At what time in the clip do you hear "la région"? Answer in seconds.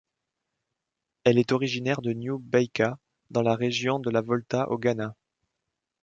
3.43-3.99